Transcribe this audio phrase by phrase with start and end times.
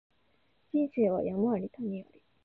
[0.73, 2.21] 人生は山あり谷あり